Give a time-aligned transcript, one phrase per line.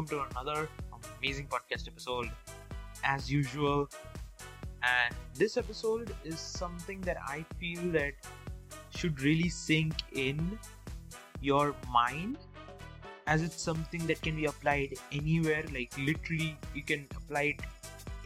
[0.00, 0.68] Welcome to another
[1.18, 2.30] amazing podcast episode.
[3.04, 3.90] As usual,
[4.82, 8.14] and this episode is something that I feel that
[8.96, 10.58] should really sink in
[11.42, 12.38] your mind,
[13.26, 15.64] as it's something that can be applied anywhere.
[15.70, 17.60] Like literally, you can apply it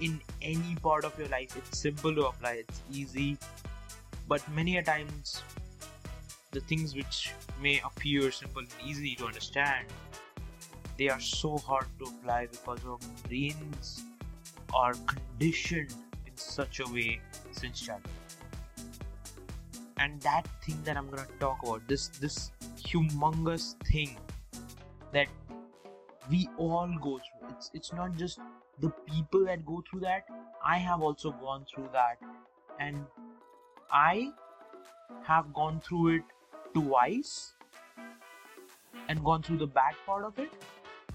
[0.00, 1.56] in any part of your life.
[1.56, 2.62] It's simple to apply.
[2.68, 3.36] It's easy,
[4.28, 5.42] but many a times
[6.52, 9.86] the things which may appear simple and easy to understand
[10.98, 12.98] they are so hard to apply because our
[13.28, 14.04] brains
[14.74, 15.94] are conditioned
[16.26, 17.20] in such a way
[17.52, 18.10] since childhood.
[19.98, 22.50] And that thing that i'm gonna talk about this this
[22.82, 24.16] humongous thing
[25.12, 25.28] that
[26.30, 27.48] we all go through.
[27.50, 28.40] It's it's not just
[28.80, 30.26] the people that go through that.
[30.64, 32.18] I have also gone through that.
[32.80, 33.06] And
[33.90, 34.32] i
[35.22, 36.22] have gone through it
[36.74, 37.52] twice
[39.08, 40.50] and gone through the bad part of it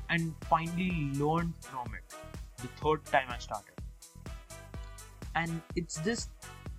[0.10, 2.16] and finally learned from it
[2.58, 3.74] the third time I started.
[5.36, 6.28] And it's this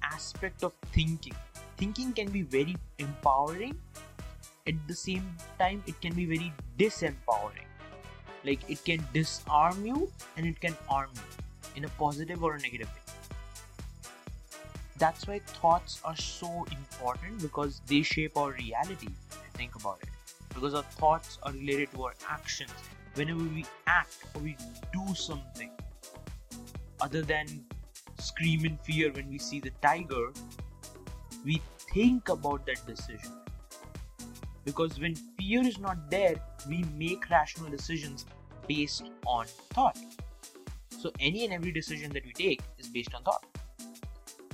[0.02, 1.34] aspect of thinking.
[1.76, 3.76] Thinking can be very empowering,
[4.66, 5.24] at the same
[5.58, 7.68] time, it can be very disempowering.
[8.44, 12.60] Like it can disarm you and it can arm you in a positive or a
[12.60, 13.00] negative way
[15.00, 19.08] that's why thoughts are so important because they shape our reality
[19.54, 20.08] think about it
[20.54, 22.70] because our thoughts are related to our actions
[23.14, 24.56] whenever we act or we
[24.92, 25.70] do something
[27.00, 27.46] other than
[28.18, 30.32] scream in fear when we see the tiger
[31.44, 31.60] we
[31.94, 33.32] think about that decision.
[34.64, 36.36] Because when fear is not there
[36.68, 38.26] we make rational decisions
[38.68, 39.98] based on thought.
[40.98, 43.44] So any and every decision that we take is based on thought.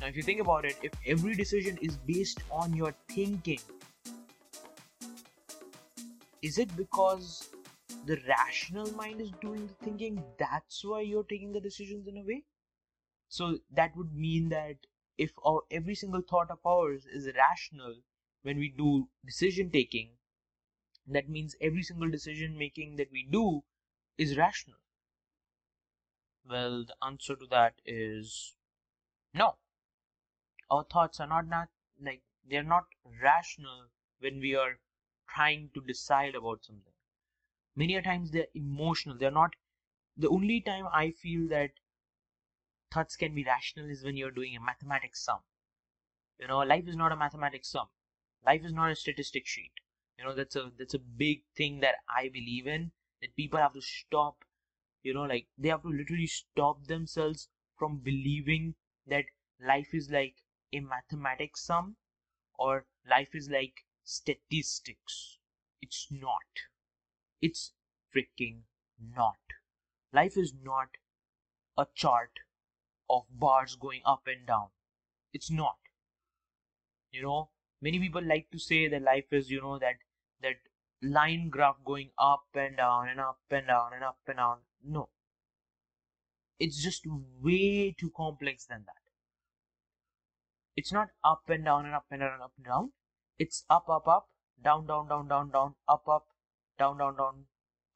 [0.01, 3.59] Now, if you think about it, if every decision is based on your thinking,
[6.43, 7.49] is it because
[8.07, 10.25] the rational mind is doing the thinking?
[10.39, 12.45] That's why you're taking the decisions in a way?
[13.29, 14.87] So, that would mean that
[15.19, 18.03] if our, every single thought of ours is rational
[18.43, 20.19] when we do decision taking,
[21.07, 23.65] that means every single decision making that we do
[24.19, 24.79] is rational.
[26.49, 28.55] Well, the answer to that is
[29.35, 29.59] no
[30.71, 31.69] our thoughts are not not
[32.01, 32.87] like they're not
[33.23, 33.91] rational
[34.21, 34.79] when we are
[35.29, 36.96] trying to decide about something
[37.77, 39.55] many a times they're emotional they're not
[40.17, 41.71] the only time i feel that
[42.91, 45.41] thoughts can be rational is when you're doing a mathematics sum
[46.39, 47.89] you know life is not a mathematics sum
[48.47, 49.73] life is not a statistic sheet
[50.19, 53.73] you know that's a that's a big thing that i believe in that people have
[53.75, 54.45] to stop
[55.03, 57.49] you know like they have to literally stop themselves
[57.79, 58.75] from believing
[59.07, 59.27] that
[59.61, 60.37] life is like
[60.73, 61.97] a mathematics sum
[62.59, 65.39] or life is like statistics.
[65.83, 66.43] It's not.
[67.41, 67.73] It's
[68.15, 68.63] freaking
[69.17, 69.37] not.
[70.13, 70.89] Life is not
[71.77, 72.41] a chart
[73.09, 74.69] of bars going up and down.
[75.33, 75.77] It's not.
[77.11, 79.97] You know, many people like to say that life is, you know, that
[80.43, 80.57] that
[81.03, 84.59] line graph going up and down and up and down and up and down.
[84.85, 85.09] No.
[86.59, 87.07] It's just
[87.41, 89.07] way too complex than that
[90.77, 92.93] it's not up and down and up and down and up and down
[93.39, 94.29] it's up up up
[94.63, 96.27] down down down down down up up
[96.79, 97.47] down down down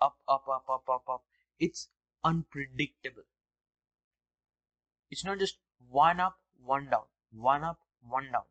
[0.00, 1.24] up up up up up up.
[1.58, 1.88] It's
[2.24, 3.24] unpredictable.
[5.10, 5.58] It's not just
[5.88, 8.44] one up one down one up one down.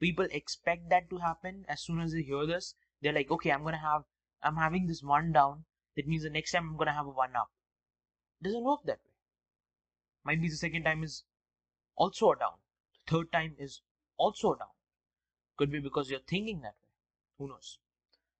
[0.00, 2.74] People expect that to happen as soon as they hear this.
[3.00, 4.04] They're like okay i'm gonna have
[4.42, 5.64] i'm having this one down.
[5.96, 7.50] That means the next time i'm gonna have a one up.
[8.40, 9.12] It doesn't work that way.
[10.24, 11.24] Might be the second time is
[11.94, 12.58] also a down.
[13.06, 13.80] Third time is
[14.16, 14.74] also down.
[15.56, 16.90] Could be because you're thinking that way.
[17.38, 17.78] Who knows?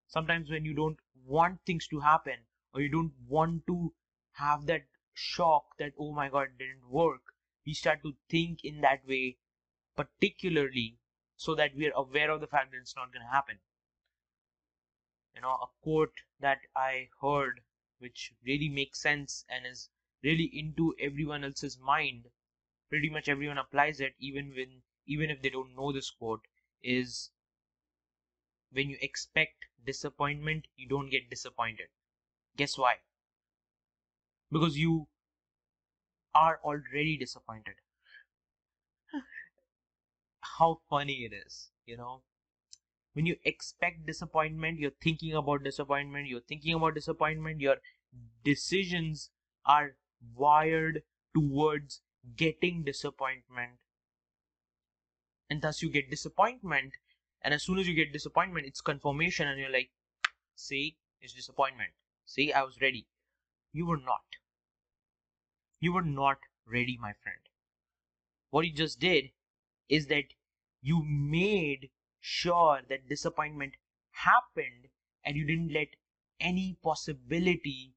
[0.09, 3.95] Sometimes when you don't want things to happen or you don't want to
[4.33, 7.23] have that shock that, oh my god, didn't work,
[7.65, 9.39] we start to think in that way,
[9.97, 10.99] particularly
[11.37, 13.59] so that we are aware of the fact that it's not going to happen.
[15.35, 17.61] You know, a quote that I heard
[17.99, 19.91] which really makes sense and is
[20.23, 22.27] really into everyone else's mind
[22.89, 26.47] pretty much everyone applies it even when even if they don't know this quote
[26.83, 27.31] is
[28.77, 31.89] when you expect disappointment you don't get disappointed
[32.57, 32.97] guess why
[34.51, 35.07] because you
[36.37, 37.75] are already disappointed.
[40.59, 42.23] How funny it is, you know?
[43.15, 47.79] When you expect disappointment, you're thinking about disappointment, you're thinking about disappointment, your
[48.45, 49.31] decisions
[49.67, 49.97] are
[50.35, 51.03] wired
[51.35, 52.03] towards
[52.37, 53.79] getting disappointment.
[55.51, 56.95] And thus you get disappointment.
[57.47, 59.93] And as soon as you get disappointment, it's confirmation, and you're like,
[60.57, 61.93] see, it's disappointment.
[62.25, 63.07] See, I was ready.
[63.73, 64.25] You were not.
[65.79, 67.39] You were not ready, my friend.
[68.51, 69.31] What you just did
[69.89, 70.35] is that
[70.83, 73.77] you made sure that disappointment
[74.11, 74.89] happened
[75.25, 75.95] and you didn't let
[76.41, 77.95] any possibility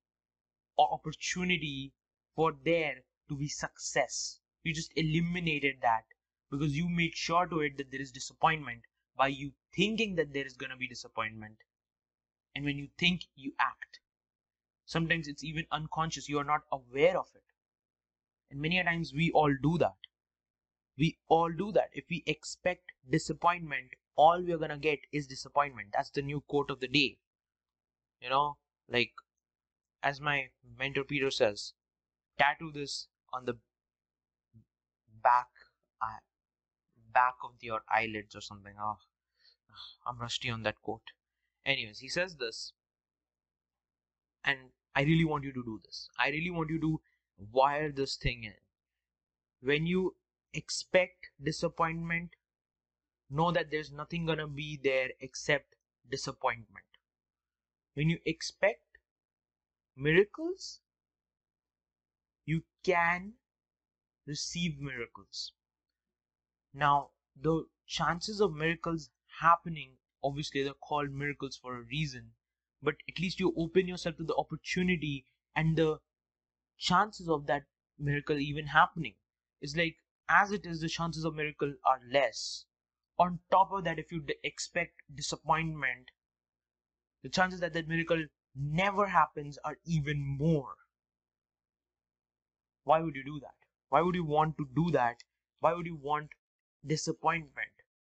[0.78, 1.96] or opportunity
[2.36, 4.42] for there to be success.
[4.62, 6.04] You just eliminated that
[6.52, 8.84] because you made sure to it that there is disappointment
[9.20, 11.58] by you thinking that there is going to be disappointment.
[12.56, 14.00] And when you think, you act.
[14.86, 17.44] Sometimes it's even unconscious, you are not aware of it.
[18.50, 19.98] And many a times we all do that.
[20.98, 21.90] We all do that.
[21.94, 25.90] If we expect disappointment, all we're gonna get is disappointment.
[25.94, 27.18] That's the new quote of the day.
[28.22, 28.58] You know,
[28.90, 29.12] like
[30.02, 31.74] as my mentor Peter says,
[32.38, 33.56] tattoo this on the
[35.24, 35.50] back
[36.02, 36.24] eye,
[37.14, 38.74] back of your eyelids or something.
[38.82, 38.98] Oh,
[40.06, 41.12] I'm rusty on that quote.
[41.66, 42.74] Anyways, he says this,
[44.44, 46.10] and I really want you to do this.
[46.18, 47.02] I really want you to
[47.52, 48.56] wire this thing in.
[49.62, 50.16] When you
[50.54, 52.32] expect disappointment,
[53.30, 55.76] know that there's nothing gonna be there except
[56.10, 56.86] disappointment.
[57.94, 58.98] When you expect
[59.96, 60.82] miracles,
[62.46, 63.34] you can
[64.26, 65.54] receive miracles.
[66.74, 69.10] Now, the chances of miracles
[69.42, 72.34] happening, obviously, they're called miracles for a reason,
[72.82, 75.26] but at least you open yourself to the opportunity
[75.56, 76.00] and the
[76.78, 77.66] chances of that
[77.98, 79.16] miracle even happening.
[79.62, 79.98] It's like,
[80.30, 82.66] as it is, the chances of miracle are less.
[83.18, 86.12] On top of that, if you expect disappointment,
[87.24, 88.26] the chances that that miracle
[88.56, 90.76] never happens are even more.
[92.84, 93.56] Why would you do that?
[93.88, 95.24] Why would you want to do that?
[95.62, 96.32] Why would you want
[96.86, 97.72] disappointment?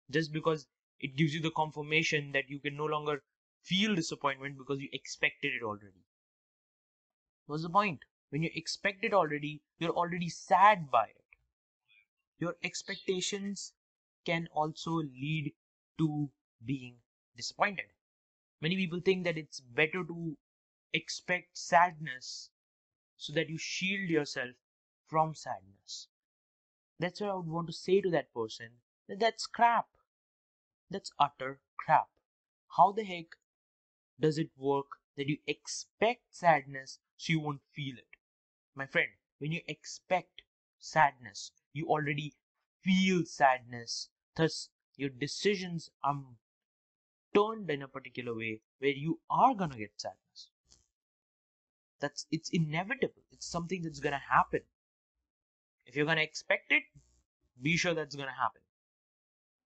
[0.09, 0.67] Just because
[0.99, 3.23] it gives you the confirmation that you can no longer
[3.61, 6.05] feel disappointment because you expected it already.
[7.47, 8.05] What's the point?
[8.29, 11.25] When you expect it already, you're already sad by it.
[12.39, 13.73] Your expectations
[14.25, 15.53] can also lead
[15.99, 16.31] to
[16.65, 17.01] being
[17.35, 17.93] disappointed.
[18.61, 20.37] Many people think that it's better to
[20.93, 22.51] expect sadness
[23.17, 24.55] so that you shield yourself
[25.07, 26.09] from sadness.
[26.99, 29.89] That's what I would want to say to that person that that's crap.
[30.89, 32.09] That's utter crap.
[32.75, 33.37] How the heck
[34.19, 38.07] does it work that you expect sadness so you won't feel it?
[38.75, 40.43] My friend, when you expect
[40.79, 42.35] sadness, you already
[42.83, 44.09] feel sadness.
[44.35, 46.23] Thus, your decisions are
[47.33, 50.49] turned in a particular way where you are gonna get sadness.
[51.99, 53.21] That's it's inevitable.
[53.31, 54.61] It's something that's gonna happen.
[55.87, 56.83] If you're gonna expect it,
[57.61, 58.61] be sure that's gonna happen.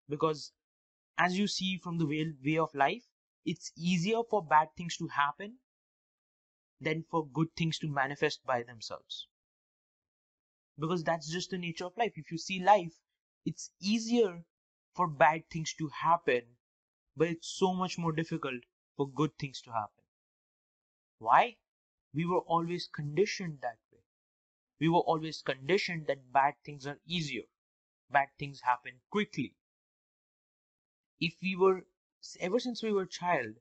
[0.08, 0.52] Because
[1.18, 3.06] as you see from the way, way of life,
[3.44, 5.58] it's easier for bad things to happen
[6.82, 9.26] than for good things to manifest by themselves.
[10.78, 12.12] Because that's just the nature of life.
[12.18, 13.00] If you see life,
[13.46, 14.44] it's easier
[14.94, 16.58] for bad things to happen
[17.16, 18.64] but it's so much more difficult
[18.96, 20.04] for good things to happen.
[21.20, 21.56] Why?
[22.12, 24.02] We were always conditioned that way.
[24.80, 27.44] We were always conditioned that bad things are easier.
[28.10, 29.56] Bad things happen quickly.
[31.24, 31.86] If we were,
[32.40, 33.54] ever since we were child,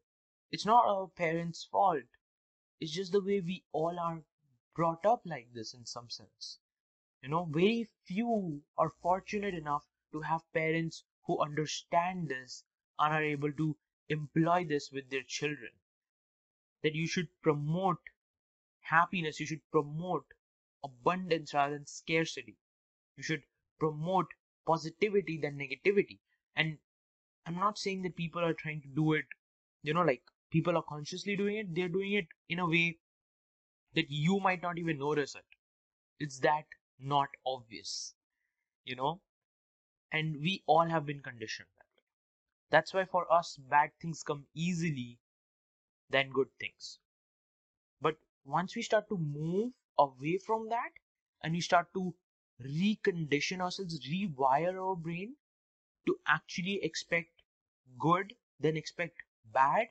[0.51, 2.06] it's not our parents' fault.
[2.80, 4.24] It's just the way we all are
[4.74, 6.58] brought up like this in some sense.
[7.22, 12.63] You know, very few are fortunate enough to have parents who understand this
[12.98, 13.77] and are able to
[14.10, 15.72] employ this with their children.
[16.82, 18.01] That you should promote
[18.80, 20.25] happiness, you should promote
[20.84, 22.58] abundance rather than scarcity.
[23.18, 23.44] You should
[23.77, 24.34] promote
[24.65, 26.22] positivity than negativity.
[26.56, 26.80] And
[27.46, 29.26] I'm not saying that people are trying to do it,
[29.84, 33.00] you know, like people are consciously doing it, they're doing it in a way
[33.94, 35.46] that you might not even notice it.
[36.20, 36.66] It's that
[37.00, 38.16] not obvious,
[38.86, 39.22] you know?
[40.12, 41.70] And we all have been conditioned.
[41.78, 42.06] that way.
[42.72, 45.20] That's why for us, bad things come easily
[46.10, 47.00] than good things.
[48.02, 50.92] But once we start to move away from that
[51.42, 52.14] and we start to
[52.62, 55.38] recondition ourselves, rewire our brain
[56.05, 57.43] to actually expect
[58.00, 59.17] good, then expect
[59.53, 59.88] bad,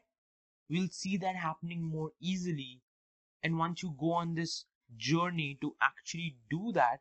[0.68, 2.80] we'll see that happening more easily.
[3.42, 4.64] And once you go on this
[4.96, 7.00] journey to actually do that,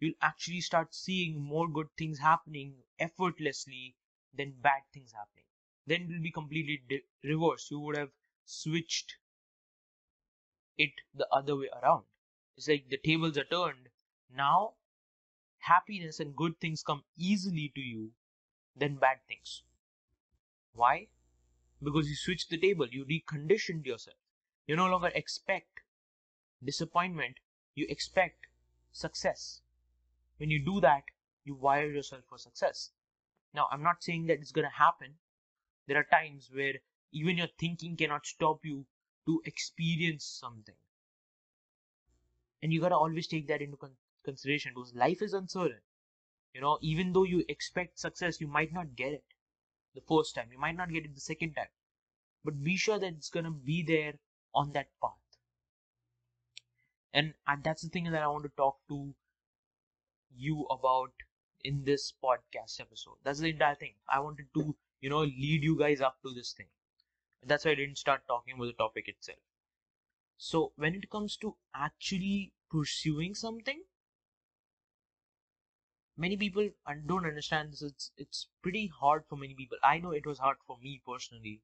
[0.00, 3.96] you'll actually start seeing more good things happening effortlessly
[4.34, 5.44] than bad things happening.
[5.86, 6.82] Then it will be completely
[7.24, 7.70] reversed.
[7.70, 8.10] You would have
[8.44, 9.16] switched
[10.76, 12.04] it the other way around.
[12.56, 13.88] It's like the tables are turned.
[14.34, 14.74] Now,
[15.58, 18.10] happiness and good things come easily to you
[18.76, 19.62] than bad things.
[20.72, 21.08] Why?
[21.82, 24.16] Because you switched the table, you reconditioned yourself.
[24.66, 25.80] You no longer expect
[26.62, 27.38] disappointment,
[27.74, 28.46] you expect
[28.92, 29.60] success.
[30.38, 31.04] When you do that,
[31.44, 32.90] you wire yourself for success.
[33.54, 35.14] Now, I'm not saying that it's going to happen.
[35.86, 36.74] There are times where
[37.12, 38.86] even your thinking cannot stop you
[39.26, 40.74] to experience something.
[42.62, 45.80] And you got to always take that into con- consideration because life is uncertain.
[46.52, 49.24] You know, even though you expect success, you might not get it
[49.94, 51.68] the first time, you might not get it the second time.
[52.44, 54.14] But be sure that it's to be there
[54.54, 55.12] on that path.
[57.12, 59.14] And, and that's the thing that I want to talk to
[60.36, 61.12] you about
[61.64, 63.16] in this podcast episode.
[63.24, 63.94] That's the entire thing.
[64.08, 66.66] I wanted to, you know, lead you guys up to this thing.
[67.44, 69.38] That's why I didn't start talking about the topic itself.
[70.38, 73.82] So, when it comes to actually pursuing something,
[76.18, 76.68] many people
[77.06, 77.82] don't understand this.
[77.82, 79.78] It's it's pretty hard for many people.
[79.82, 81.62] I know it was hard for me personally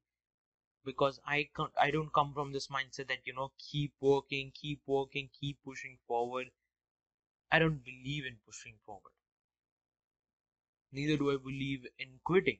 [0.85, 4.81] because I can't, I don't come from this mindset that you know keep working, keep
[4.87, 6.51] working, keep pushing forward.
[7.51, 9.13] I don't believe in pushing forward.
[10.91, 12.57] Neither do I believe in quitting.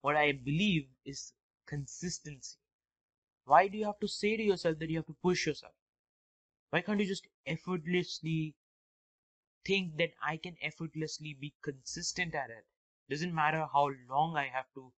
[0.00, 1.34] What I believe is
[1.66, 2.56] consistency.
[3.44, 5.74] Why do you have to say to yourself that you have to push yourself?
[6.70, 8.54] Why can't you just effortlessly
[9.66, 12.64] think that I can effortlessly be consistent at it?
[13.10, 14.92] Doesn't matter how long I have to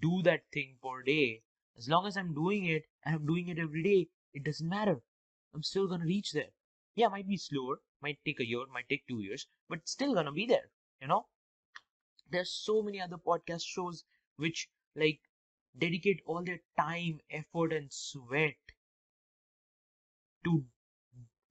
[0.00, 1.42] do that thing per day.
[1.76, 5.02] As long as I'm doing it and I'm doing it every day, it doesn't matter.
[5.54, 6.50] I'm still gonna reach there.
[6.94, 10.32] Yeah, might be slower, might take a year, might take two years, but still gonna
[10.32, 11.28] be there, you know?
[12.28, 14.04] There's so many other podcast shows
[14.36, 15.20] which like
[15.78, 18.56] dedicate all their time, effort, and sweat
[20.44, 20.64] to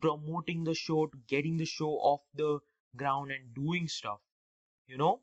[0.02, 2.60] promoting the show, to getting the show off the
[2.96, 4.20] ground and doing stuff,
[4.88, 5.22] you know?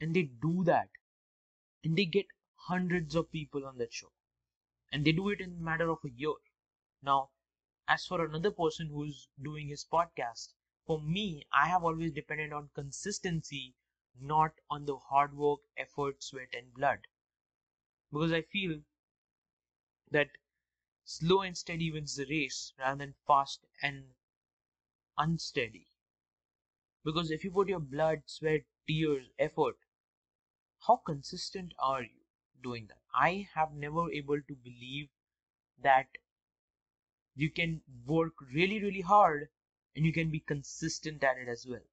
[0.00, 0.88] And they do that.
[1.84, 4.12] And they get hundreds of people on that show.
[4.92, 6.34] And they do it in a matter of a year.
[7.02, 7.30] Now,
[7.88, 10.54] as for another person who's doing his podcast,
[10.86, 13.74] for me, I have always depended on consistency,
[14.20, 17.00] not on the hard work, effort, sweat, and blood.
[18.10, 18.80] Because I feel
[20.10, 20.30] that
[21.06, 24.14] slow and steady wins the race rather than fast and
[25.18, 25.88] unsteady.
[27.04, 29.78] Because if you put your blood, sweat, tears, effort,
[30.86, 32.24] how consistent are you
[32.62, 33.02] doing that?
[33.14, 35.10] I have never able to believe
[35.78, 36.08] that
[37.36, 39.48] you can work really, really hard
[39.94, 41.84] and you can be consistent at it as well.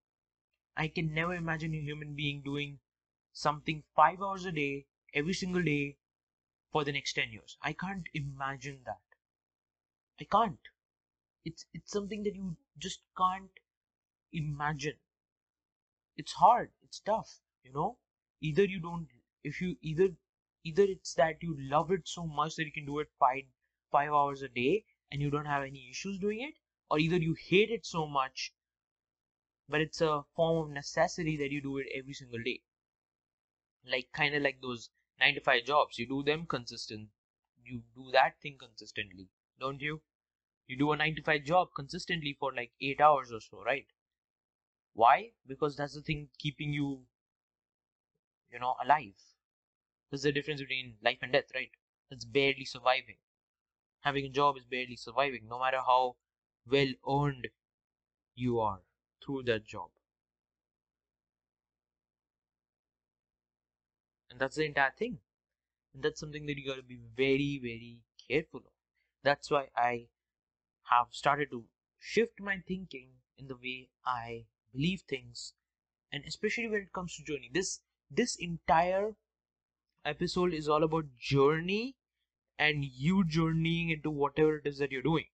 [0.78, 2.80] I can never imagine a human being doing
[3.34, 5.98] something five hours a day, every single day,
[6.74, 7.56] for the next 10 years.
[7.62, 9.00] I can't imagine that.
[10.20, 10.60] I can't.
[11.46, 13.52] It's, it's something that you just can't
[14.34, 14.96] imagine.
[16.18, 16.72] It's hard.
[16.82, 17.98] It's tough, you know?
[18.42, 19.08] Either you don't,
[19.44, 20.10] if you, either,
[20.64, 23.44] either it's that you love it so much that you can do it five,
[23.92, 26.56] five hours a day and you don't have any issues doing it,
[26.90, 28.52] or either you hate it so much,
[29.70, 32.62] but it's a form of necessity that you do it every single day.
[33.86, 34.90] Like, kind of like those
[35.20, 37.10] 9 to 5 jobs, you do them consistent.
[37.64, 39.30] You do that thing consistently,
[39.60, 40.02] don't you?
[40.68, 43.88] You do a 9 to 5 job consistently for like 8 hours or so, right?
[44.94, 45.34] Why?
[45.46, 47.06] Because that's the thing keeping you,
[48.52, 49.14] you know, alive.
[50.10, 51.72] There's the difference between life and death, right?
[52.10, 53.18] That's barely surviving
[54.02, 56.16] having a job is barely surviving, no matter how
[56.68, 57.50] well earned
[58.36, 58.82] you are
[59.24, 59.90] through that job.
[64.34, 65.20] And that's the entire thing.
[65.94, 68.74] And that's something that you gotta be very, very careful of.
[69.22, 70.08] That's why I
[70.86, 71.66] have started to
[72.00, 75.54] shift my thinking in the way I believe things,
[76.12, 77.52] and especially when it comes to journey.
[77.54, 79.16] This this entire
[80.04, 81.96] episode is all about journey
[82.58, 85.28] and you journeying into whatever it is that you're doing.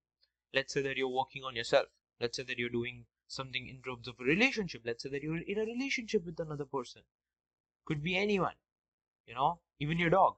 [0.53, 1.87] Let's say that you're working on yourself.
[2.19, 4.81] Let's say that you're doing something in terms of a relationship.
[4.83, 7.03] Let's say that you're in a relationship with another person.
[7.85, 8.55] Could be anyone,
[9.29, 10.35] you know, even your dog.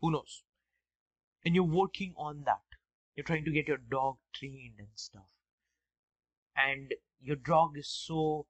[0.00, 0.44] Who knows?
[1.44, 2.62] And you're working on that.
[3.16, 5.28] You're trying to get your dog trained and stuff.
[6.56, 8.46] And your dog is so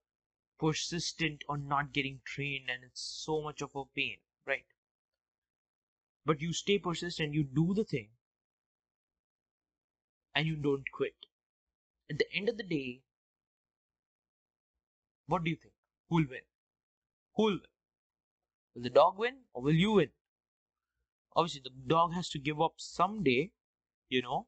[0.58, 4.66] persistent on not getting trained and it's so much of a pain, right?
[6.24, 8.10] but you stay persistent, you do the thing,
[10.34, 11.26] and you don't quit.
[12.10, 13.02] at the end of the day,
[15.26, 15.74] what do you think?
[16.08, 16.40] Who'll win?
[17.36, 17.77] Who'll win?
[18.78, 20.10] Will the dog win or will you win?
[21.34, 23.50] Obviously, the dog has to give up someday,
[24.08, 24.46] you know.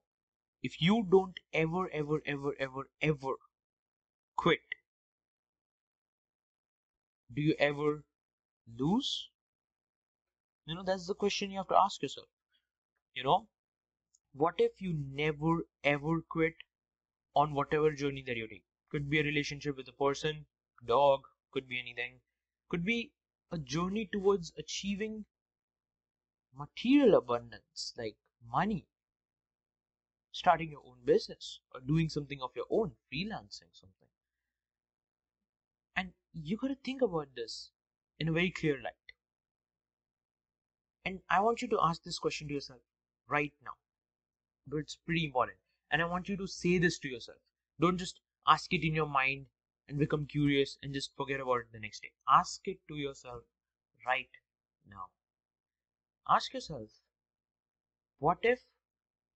[0.63, 3.35] If you don't ever, ever, ever, ever, ever
[4.37, 4.61] quit,
[7.35, 8.05] do you ever
[8.79, 9.31] lose?
[10.65, 12.29] You know, that's the question you have to ask yourself.
[13.15, 13.49] You know,
[14.33, 16.55] what if you never ever quit
[17.35, 18.63] on whatever journey that you're taking?
[18.93, 20.47] Could be a relationship with a person,
[20.87, 22.21] dog, could be anything,
[22.69, 23.11] could be
[23.53, 25.25] a journey towards achieving
[26.57, 28.17] material abundance like
[28.53, 28.87] money,
[30.33, 34.09] starting your own business, or doing something of your own, freelancing something.
[35.97, 37.71] And you got to think about this
[38.19, 38.95] in a very clear light.
[41.05, 42.81] And I want you to ask this question to yourself
[43.29, 43.73] right now.
[44.67, 45.59] But it's pretty important.
[45.91, 47.39] And I want you to say this to yourself.
[47.81, 49.47] Don't just ask it in your mind
[49.91, 52.13] and become curious and just forget about it the next day.
[52.29, 53.45] Ask it to yourself
[54.07, 54.31] right
[54.89, 55.11] now.
[56.27, 57.03] Ask yourself,
[58.21, 58.67] what if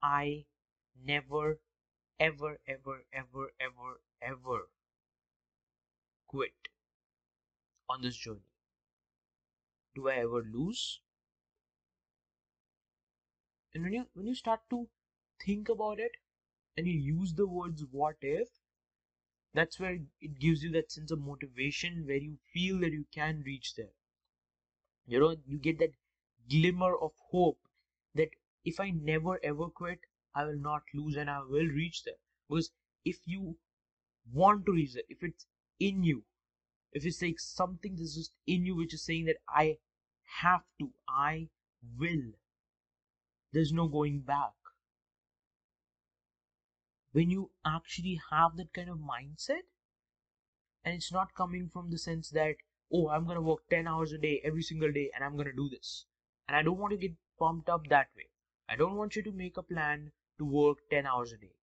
[0.02, 0.46] I
[0.96, 1.60] never,
[2.20, 4.70] ever, ever, ever, ever, ever
[6.28, 6.68] quit
[7.88, 8.44] on this journey?
[9.94, 11.00] Do I ever lose?
[13.74, 14.88] And when you when you start to
[15.38, 16.12] think about it
[16.76, 18.48] and you use the words what if,
[19.54, 23.42] that's where it gives you that sense of motivation where you feel that you can
[23.46, 23.94] reach there.
[25.06, 25.94] You know, you get that
[26.50, 27.58] glimmer of hope
[28.14, 28.30] that
[28.66, 30.00] if I never ever quit,
[30.34, 32.18] I will not lose and I will reach there.
[32.48, 32.70] Because
[33.04, 33.56] if you
[34.32, 35.46] want to reach there, if it's
[35.80, 36.24] in you,
[36.92, 39.78] if it's like something that's just in you which is saying that I
[40.42, 41.50] have to, I
[41.98, 42.32] will,
[43.52, 44.52] there's no going back.
[47.14, 49.62] When you actually have that kind of mindset,
[50.84, 52.56] and it's not coming from the sense that,
[52.92, 55.70] oh, I'm gonna work 10 hours a day every single day and I'm gonna do
[55.70, 56.04] this.
[56.46, 58.28] And I don't want to get pumped up that way.
[58.68, 61.54] I don't want you to make a plan to work 10 hours a day.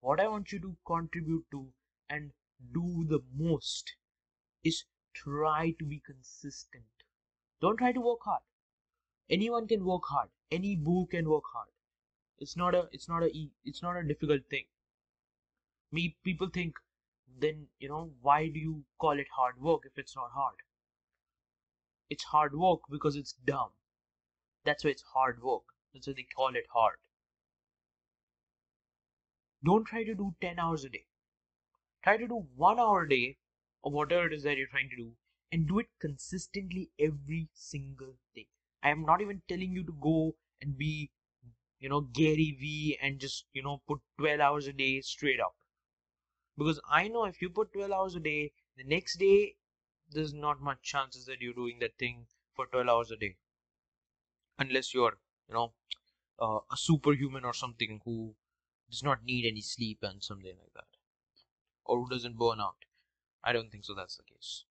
[0.00, 1.72] What I want you to contribute to
[2.08, 2.32] and
[2.72, 3.96] do the most
[4.64, 6.84] is try to be consistent.
[7.60, 8.42] Don't try to work hard
[9.30, 11.68] anyone can work hard any boo can work hard
[12.38, 13.30] it's not a it's not a
[13.64, 14.64] it's not a difficult thing
[15.92, 16.76] me people think
[17.38, 20.56] then you know why do you call it hard work if it's not hard?
[22.10, 23.70] It's hard work because it's dumb.
[24.64, 25.64] That's why it's hard work.
[25.92, 26.98] That's why they call it hard.
[29.64, 31.06] Don't try to do 10 hours a day.
[32.04, 33.38] Try to do one hour a day
[33.82, 35.16] or whatever it is that you're trying to do
[35.50, 38.48] and do it consistently every single day.
[38.82, 41.10] I am not even telling you to go and be,
[41.78, 45.56] you know, Gary V and just, you know, put 12 hours a day straight up.
[46.60, 49.56] Because I know if you put 12 hours a day, the next day,
[50.10, 53.38] there's not much chances that you're doing that thing for 12 hours a day.
[54.60, 55.18] Unless you're,
[55.48, 55.72] you know,
[56.40, 58.36] uh, a superhuman or something who
[58.90, 60.98] does not need any sleep and something like that.
[61.84, 62.84] Or who doesn't burn out.
[63.44, 64.64] I don't think so that's the case.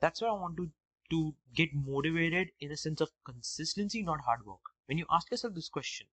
[0.00, 0.70] That's why I want to
[1.08, 4.60] to get motivated in a sense of consistency, not hard work.
[4.84, 6.08] When you ask yourself this question,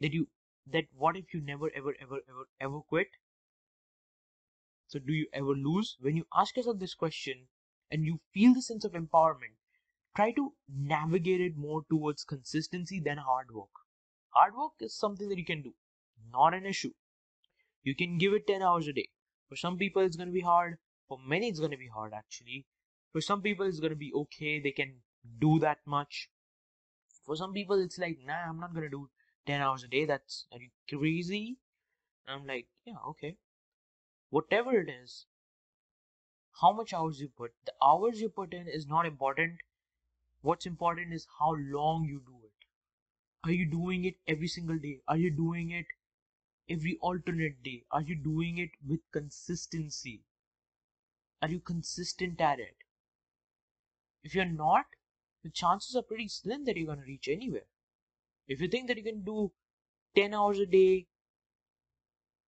[0.00, 0.28] that you
[0.66, 3.08] that what if you never ever ever ever ever quit?
[4.94, 5.96] So do you ever lose?
[5.98, 7.48] When you ask yourself this question
[7.90, 9.56] and you feel the sense of empowerment,
[10.14, 13.74] try to navigate it more towards consistency than hard work.
[14.30, 15.74] Hard work is something that you can do,
[16.30, 16.92] not an issue.
[17.82, 19.08] You can give it 10 hours a day.
[19.48, 20.78] For some people, it's going to be hard.
[21.08, 22.64] For many, it's going to be hard actually.
[23.10, 24.60] For some people, it's gonna be okay.
[24.60, 25.02] They can
[25.40, 26.30] do that much.
[27.26, 29.10] For some people, it's like, nah, I'm not gonna do
[29.46, 30.04] 10 hours a day.
[30.04, 31.58] That's are you crazy?
[32.26, 33.36] And I'm like, yeah, okay.
[34.34, 35.26] Whatever it is,
[36.60, 39.60] how much hours you put, the hours you put in is not important.
[40.40, 42.66] What's important is how long you do it.
[43.44, 45.02] Are you doing it every single day?
[45.06, 45.86] Are you doing it
[46.68, 47.84] every alternate day?
[47.92, 50.24] Are you doing it with consistency?
[51.40, 52.78] Are you consistent at it?
[54.24, 54.86] If you're not,
[55.44, 57.68] the chances are pretty slim that you're going to reach anywhere.
[58.48, 59.52] If you think that you can do
[60.16, 61.06] 10 hours a day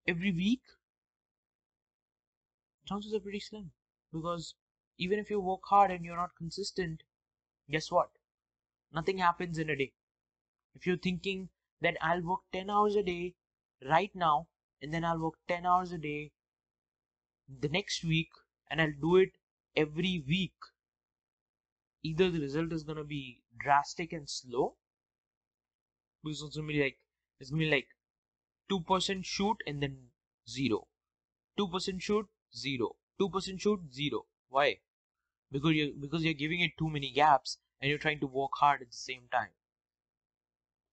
[0.09, 0.62] every week,
[2.87, 3.72] chances are pretty slim.
[4.12, 4.55] Because
[4.99, 7.03] even if you work hard and you're not consistent,
[7.70, 8.11] guess what?
[8.92, 9.92] Nothing happens in a day.
[10.75, 13.35] If you're thinking that I'll work 10 hours a day
[13.88, 14.49] right now,
[14.81, 16.33] and then I'll work 10 hours a day
[17.49, 18.31] the next week,
[18.70, 19.33] and I'll do it
[19.77, 20.55] every week,
[22.03, 24.77] either the result is gonna be drastic and slow
[26.22, 26.99] because it's gonna be like
[27.40, 27.88] it's gonna be like
[28.68, 30.11] two percent shoot and then
[30.49, 30.88] zero
[31.59, 32.96] 2% shoot, 0.
[33.18, 34.26] 2% shoot, 0.
[34.48, 34.80] Why?
[35.50, 38.82] Because you're, because you're giving it too many gaps and you're trying to work hard
[38.82, 39.50] at the same time.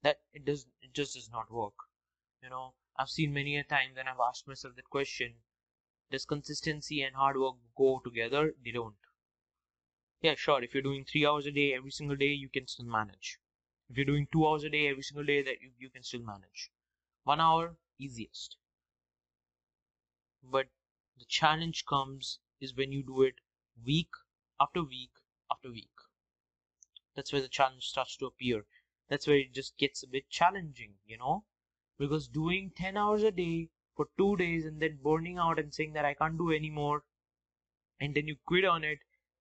[0.04, 1.74] That it does it just does not work.
[2.42, 5.38] You know, I've seen many a time when I've asked myself that question,
[6.12, 8.54] does consistency and hard work go together?
[8.64, 8.98] They don't.
[10.22, 12.86] Yeah, sure, if you're doing three hours a day every single day, you can still
[12.86, 13.40] manage.
[13.90, 16.22] If you're doing two hours a day every single day, that you, you can still
[16.22, 16.72] manage.
[17.24, 18.58] One hour, easiest.
[20.44, 20.68] But
[21.24, 23.36] the challenge comes is when you do it
[23.86, 24.10] week
[24.60, 25.12] after week
[25.50, 25.88] after week.
[27.16, 28.66] That's where the challenge starts to appear.
[29.08, 31.46] That's where it just gets a bit challenging, you know?
[31.98, 35.94] Because doing 10 hours a day for two days and then burning out and saying
[35.94, 37.06] that I can't do anymore
[38.02, 39.00] and then you quit on it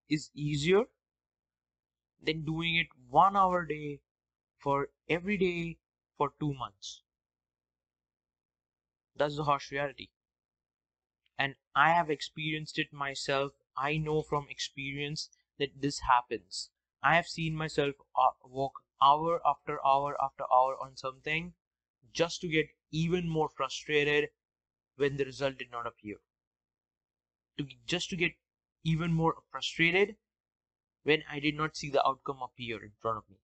[0.09, 0.85] is easier
[2.23, 4.01] than doing it one hour a day
[4.59, 5.79] for every day
[6.17, 7.03] for two months.
[9.17, 10.11] That's the harsh reality.
[11.43, 13.53] And I have experienced it myself.
[13.77, 15.29] I know from experience
[15.59, 16.71] that this happens.
[17.03, 21.55] I have seen myself uh, walk hour after hour after hour on something
[22.13, 24.31] just to get even more frustrated
[24.97, 26.19] when the result did not appear.
[27.57, 28.35] To just to get
[28.85, 30.19] even more frustrated
[31.05, 33.39] when I did not see the outcome appear in front of me.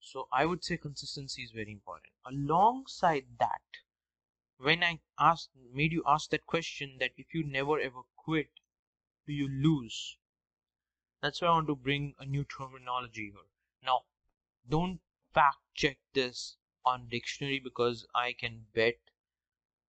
[0.00, 2.12] So I would say consistency is very important.
[2.26, 3.62] Alongside that,
[4.62, 8.50] when I asked made you ask that question that if you never ever quit,
[9.26, 10.18] do you lose?
[11.22, 13.48] That's why I want to bring a new terminology here.
[13.82, 14.04] Now,
[14.68, 15.00] don't
[15.32, 18.98] fact check this on dictionary because I can bet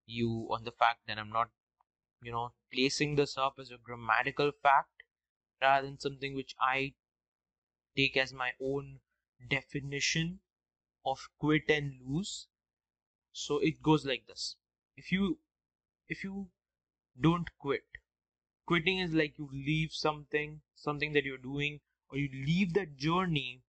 [0.06, 1.50] you on the fact that I'm not,
[2.22, 5.04] you know, placing this up as a grammatical fact
[5.62, 6.94] rather than something which I
[7.96, 9.00] take as my own
[9.50, 10.40] definition
[11.06, 12.48] of quit and lose.
[13.34, 14.56] So it goes like this.
[15.02, 15.40] If you
[16.08, 16.52] if you
[17.20, 17.86] don't quit,
[18.68, 23.64] quitting is like you leave something, something that you're doing, or you leave that journey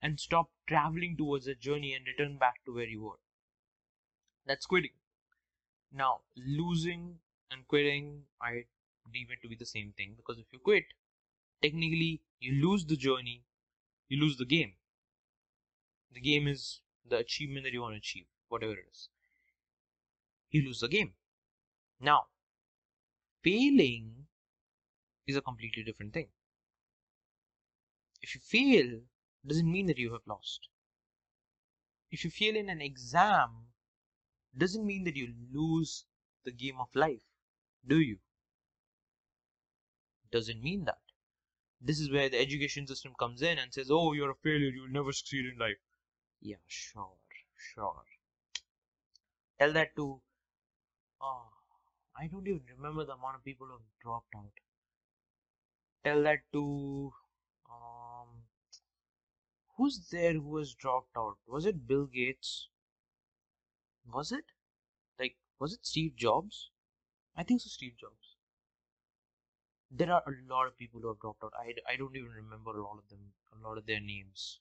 [0.00, 3.18] and stop traveling towards the journey and return back to where you were.
[4.46, 4.94] That's quitting.
[5.90, 7.18] Now, losing
[7.50, 8.66] and quitting, I
[9.12, 10.84] deem it to be the same thing because if you quit,
[11.60, 13.42] technically you lose the journey,
[14.08, 14.74] you lose the game.
[16.12, 19.08] The game is the achievement that you want to achieve, whatever it is.
[20.50, 21.12] You lose the game.
[22.00, 22.24] Now,
[23.42, 24.26] failing
[25.26, 26.28] is a completely different thing.
[28.22, 29.00] If you fail,
[29.46, 30.68] doesn't mean that you have lost.
[32.10, 33.50] If you fail in an exam,
[34.56, 36.04] doesn't mean that you lose
[36.44, 37.22] the game of life,
[37.86, 38.18] do you?
[40.32, 40.98] Doesn't mean that.
[41.80, 44.90] This is where the education system comes in and says, oh, you're a failure, you'll
[44.90, 45.78] never succeed in life.
[46.40, 47.16] Yeah, sure,
[47.56, 48.02] sure.
[49.58, 50.20] Tell that to,
[51.20, 51.48] oh,
[52.18, 54.52] I don't even remember the amount of people who have dropped out.
[56.04, 57.12] Tell that to,
[57.70, 58.44] um,
[59.76, 61.36] who's there who has dropped out?
[61.46, 62.68] Was it Bill Gates?
[64.12, 64.44] Was it?
[65.18, 66.70] Like, was it Steve Jobs?
[67.36, 68.36] I think so, Steve Jobs.
[69.90, 71.52] There are a lot of people who have dropped out.
[71.58, 74.60] I, I don't even remember a lot of them, a lot of their names.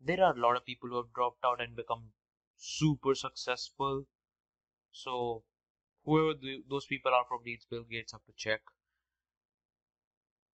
[0.00, 2.12] There are a lot of people who have dropped out and become
[2.56, 4.06] super successful.
[4.92, 5.44] So,
[6.04, 8.12] whoever the, those people are, probably it's Bill Gates.
[8.12, 8.60] Have to check.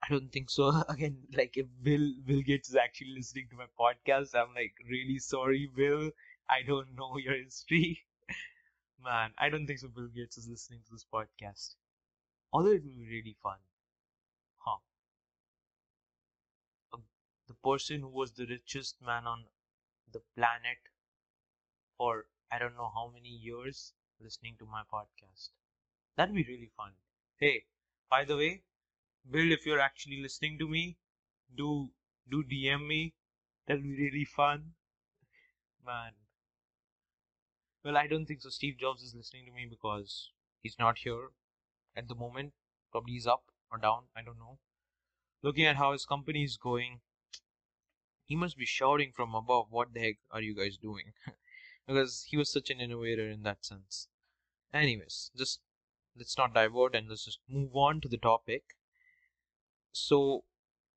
[0.03, 0.83] I don't think so.
[0.89, 5.19] Again, like if Bill Bill Gates is actually listening to my podcast, I'm like really
[5.19, 6.11] sorry, Bill.
[6.49, 8.05] I don't know your history.
[9.05, 9.89] Man, I don't think so.
[9.89, 11.75] Bill Gates is listening to this podcast.
[12.53, 13.59] Although it would be really fun.
[14.59, 14.79] Huh.
[16.93, 17.05] Um,
[17.49, 19.47] the person who was the richest man on
[20.13, 20.79] the planet
[21.99, 25.51] for I don't know how many years listening to my podcast.
[26.17, 26.93] That'd be really fun.
[27.39, 27.65] Hey,
[28.11, 28.63] by the way,
[29.31, 30.99] Bill, if you're actually listening to me,
[31.57, 31.91] do
[32.31, 33.15] do DM me.
[33.67, 34.75] That'll be really fun.
[35.85, 36.13] Man.
[37.85, 38.51] Well, I don't think so.
[38.51, 41.31] Steve Jobs is listening to me because he's not here
[41.97, 42.53] at the moment.
[42.93, 44.05] Probably he's up or down.
[44.17, 44.59] I don't know.
[45.43, 47.01] Looking at how his company is going,
[48.25, 51.13] he must be shouting from above, What the heck are you guys doing?
[51.87, 54.09] because he was such an innovator in that sense.
[54.73, 55.61] Anyways, just
[56.17, 58.77] let's not divert and let's just move on to the topic.
[59.93, 60.45] So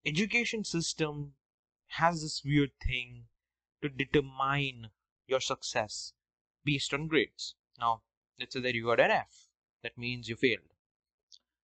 [0.05, 1.33] education system
[1.87, 3.25] has this weird thing
[3.81, 4.89] to determine
[5.27, 6.13] your success
[6.63, 7.55] based on grades.
[7.79, 8.01] Now
[8.39, 9.49] let's say that you got an f
[9.83, 10.73] that means you failed.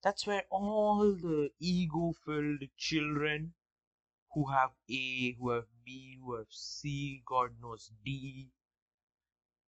[0.03, 3.53] That's where all the ego filled children
[4.33, 8.49] who have a who have b who have c god knows d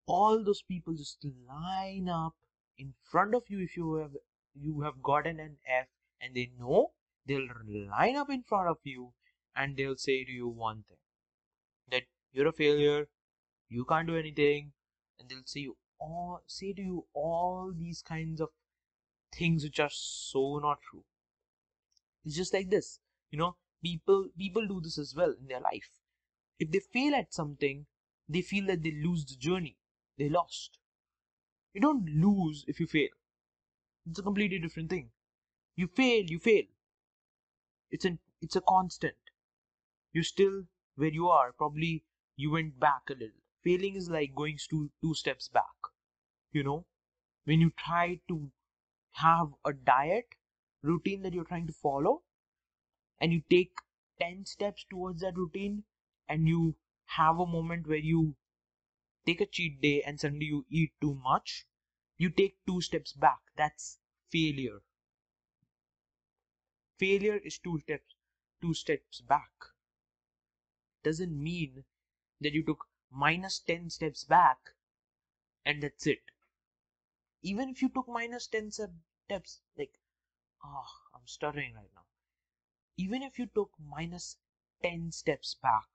[0.08, 2.36] all those people just line up
[2.78, 4.16] in front of you if you have
[4.56, 5.88] you have gotten an F
[6.22, 6.94] and they know
[7.26, 9.14] they'll line up in front of you
[9.56, 10.98] and they'll say to you one thing
[11.90, 13.08] that you're a failure,
[13.70, 14.74] you can't do anything,
[15.20, 18.50] and they'll say you all say to you all these kinds of
[19.34, 21.06] things which are so not true.
[22.24, 23.00] It's just like this,
[23.32, 23.56] you know.
[23.82, 25.90] People people do this as well in their life.
[26.60, 27.88] If they fail at something,
[28.30, 29.78] they feel that they lose the journey.
[30.18, 30.80] They lost.
[31.74, 33.10] You don't lose if you fail.
[34.10, 35.12] It's a completely different thing.
[35.76, 36.66] You fail, you fail.
[37.92, 39.18] It's an it's a constant.
[40.14, 41.54] You're still where you are.
[41.54, 42.04] Probably
[42.36, 43.42] you went back a little.
[43.64, 45.76] Failing is like going two two steps back.
[46.54, 46.86] You know,
[47.46, 48.52] when you try to
[49.14, 50.36] have a diet
[50.84, 52.24] routine that you're trying to follow,
[53.20, 53.74] and you take
[54.20, 55.84] ten steps towards that routine,
[56.28, 56.76] and you
[57.06, 58.36] have a moment where you
[59.28, 61.68] take a cheat day and suddenly you eat too much,
[62.18, 63.40] you take two steps back.
[63.56, 64.00] That's
[64.32, 64.82] failure.
[66.98, 68.16] Failure is two steps
[68.62, 69.52] two steps back.
[71.04, 71.84] Doesn't mean
[72.42, 74.58] that you took minus 10 steps back
[75.66, 76.24] and that's it.
[77.42, 80.00] Even if you took minus 10 steps, like,
[80.64, 82.06] ah, oh, I'm stuttering right now.
[82.98, 84.38] Even if you took minus
[84.82, 85.88] 10 steps back,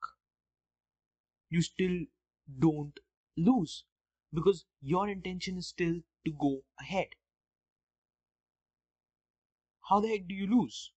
[1.50, 2.06] you still
[2.58, 2.98] don't
[3.36, 3.84] lose
[4.32, 7.08] because your intention is still to go ahead.
[9.88, 10.92] How the heck do you lose?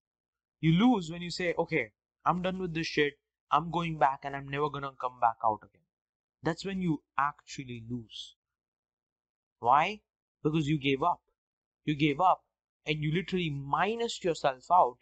[0.61, 1.91] You lose when you say, okay,
[2.25, 3.13] I'm done with this shit,
[3.51, 5.85] I'm going back and I'm never gonna come back out again.
[6.43, 8.35] That's when you actually lose.
[9.59, 10.01] Why?
[10.43, 11.21] Because you gave up.
[11.85, 12.43] You gave up
[12.85, 14.97] and you literally minused yourself out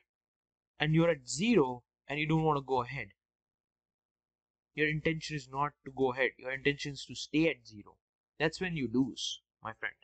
[0.80, 3.10] and you're at zero and you don't want to go ahead.
[4.76, 7.98] Your intention is not to go ahead, your intention is to stay at zero.
[8.40, 9.96] That's when you lose, my friend.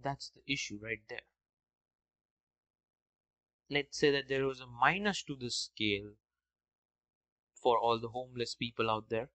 [0.00, 1.26] That's the issue right there.
[3.70, 6.12] Let's say that there was a minus to this scale
[7.54, 9.30] for all the homeless people out there.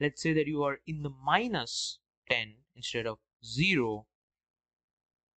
[0.00, 1.98] Let's say that you are in the minus
[2.30, 4.06] 10 instead of 0.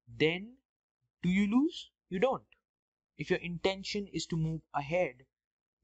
[0.08, 0.58] Then
[1.22, 1.89] do you lose?
[2.10, 2.44] You don't.
[3.18, 5.26] If your intention is to move ahead,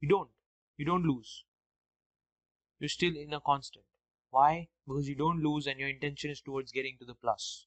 [0.00, 0.30] you don't.
[0.76, 1.44] You don't lose.
[2.78, 3.86] You're still in a constant.
[4.30, 4.68] Why?
[4.86, 7.66] Because you don't lose and your intention is towards getting to the plus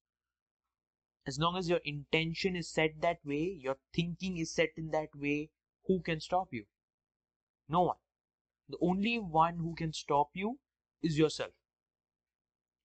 [1.29, 5.09] as long as your intention is set that way, your thinking is set in that
[5.15, 5.49] way,
[5.85, 6.65] who can stop you?
[7.67, 7.97] No one.
[8.67, 10.57] The only one who can stop you
[11.03, 11.51] is yourself.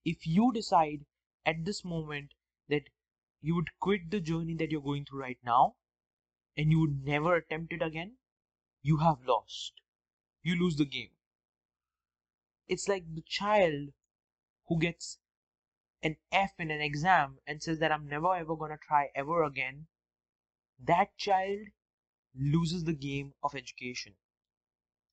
[0.04, 1.06] If you decide
[1.46, 2.34] at this moment
[2.68, 2.90] that
[3.40, 5.76] you would quit the journey that you're going through right now
[6.54, 8.16] and you would never attempt it again,
[8.84, 9.72] you have lost.
[10.44, 11.10] You lose the game.
[12.68, 13.94] It's like the child
[14.68, 15.18] who gets
[16.02, 19.86] an F in an exam and says that I'm never ever gonna try ever again,
[20.78, 21.68] that child
[22.34, 24.16] loses the game of education.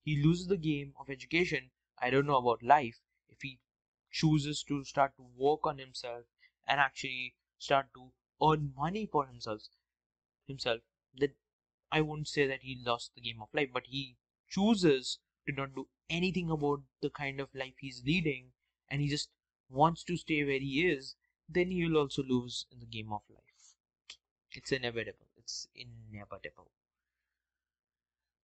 [0.04, 1.72] He loses the game of education.
[1.98, 3.60] I don't know about life if he
[4.12, 6.26] chooses to start to work on himself
[6.68, 8.12] and actually start to
[8.44, 9.64] earn money for himself
[10.48, 10.82] himself
[11.92, 14.18] I won't say that he lost the game of life, but he
[14.50, 18.52] chooses to not do anything about the kind of life he's leading
[18.90, 19.30] and he just
[19.70, 21.16] wants to stay where he is,
[21.48, 23.76] then he will also lose in the game of life.
[24.52, 25.28] It's inevitable.
[25.38, 26.72] It's inevitable.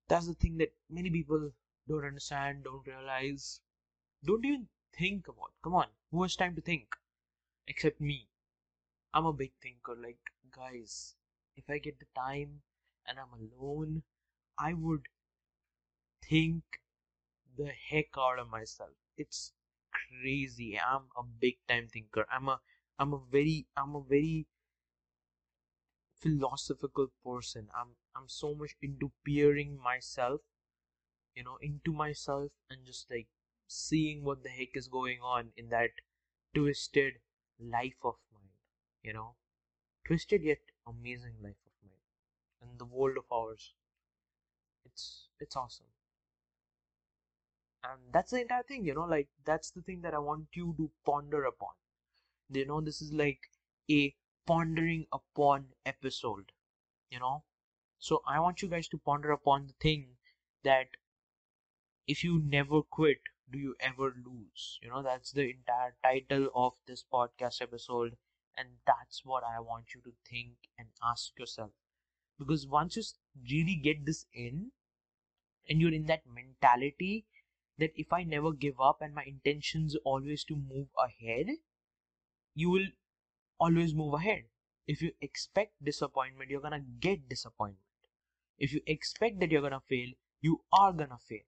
[0.08, 1.52] That's the thing that many people
[1.88, 3.60] don't understand, don't realize,
[4.24, 5.52] don't even think about.
[5.62, 6.94] Come on, who has time to think?
[7.66, 8.28] Except me.
[9.12, 9.96] I'm a big thinker.
[9.96, 10.18] Like,
[10.54, 11.14] guys,
[11.56, 12.62] if I get the time
[13.08, 14.02] and I'm alone,
[14.58, 15.08] I would
[16.22, 16.62] think
[17.56, 18.90] the heck out of myself.
[19.16, 19.52] It's
[19.92, 20.78] crazy.
[20.78, 22.26] I'm a big time thinker.
[22.30, 22.60] I'm a
[22.98, 24.46] i'm a very i'm a very
[26.20, 27.68] philosophical person.
[27.72, 30.40] I'm i'm so much into peering myself
[31.36, 33.28] you know into myself and just like
[33.68, 35.90] seeing what the heck is going on in that
[36.54, 37.14] twisted
[37.60, 38.50] life of mine
[39.02, 39.36] you know?
[40.06, 41.65] Twisted yet amazing life
[42.78, 43.74] the world of ours.
[44.86, 45.86] It's it's awesome.
[47.82, 50.74] And that's the entire thing you know like that's the thing that i want you
[50.76, 51.72] to ponder upon.
[52.50, 53.50] You know this is like
[53.90, 54.14] a
[54.46, 56.52] pondering upon episode
[57.10, 57.44] you know?
[57.98, 60.18] So i want you guys to ponder upon the thing
[60.64, 60.88] that
[62.08, 64.80] if you never quit do you ever lose?
[64.82, 68.16] You know that's the entire title of this podcast episode
[68.56, 71.70] and that's what i want you to think and ask yourself
[72.38, 73.02] because once you
[73.50, 74.72] really get this in
[75.68, 77.26] and you're in that mentality
[77.78, 81.48] that if I never give up and my intentions always to move ahead,
[82.54, 82.86] you will
[83.60, 84.44] always move ahead.
[84.86, 87.80] If you expect disappointment, you're gonna get disappointment.
[88.58, 91.44] If you expect that you're gonna fail, you are gonna fail.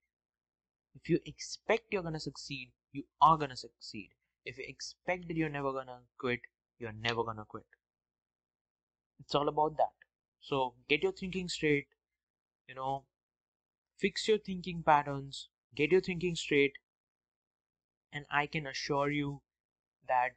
[0.94, 4.10] If you expect you're gonna succeed, you are gonna succeed.
[4.44, 6.40] If you expect that you're never gonna quit,
[6.78, 7.64] you're never gonna quit.
[9.20, 9.92] It's all about that.
[10.40, 11.86] So get your thinking straight,
[12.68, 13.06] you know,
[13.98, 16.78] fix your thinking patterns, get your thinking straight,
[18.12, 19.40] and I can assure you
[20.08, 20.32] that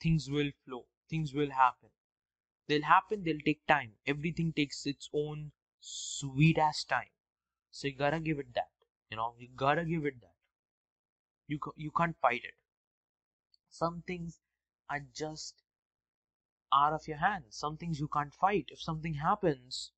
[0.00, 1.88] things will flow, things will happen.
[2.68, 3.92] They'll happen, they'll take time.
[4.06, 7.10] Everything takes its own sweet ass time.
[7.70, 8.70] So you gotta give it that.
[9.10, 10.34] You know, you gotta give it that.
[11.46, 12.54] You, you can't fight it.
[13.70, 14.38] Some things
[14.88, 15.64] are just
[16.72, 17.46] out of your hands.
[17.50, 18.66] Some things you can't fight.
[18.68, 19.92] If something happens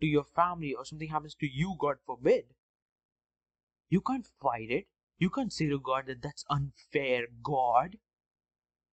[0.00, 2.44] to your family or something happens to you, God forbid,
[3.88, 4.86] you can't fight it.
[5.18, 7.98] You can't say to God that that's unfair, God.